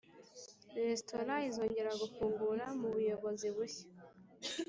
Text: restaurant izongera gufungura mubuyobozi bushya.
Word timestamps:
restaurant 0.89 1.43
izongera 1.49 1.91
gufungura 2.01 2.65
mubuyobozi 2.79 3.47
bushya. 3.55 3.85